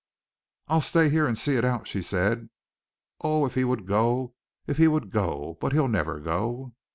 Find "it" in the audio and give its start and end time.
1.57-1.63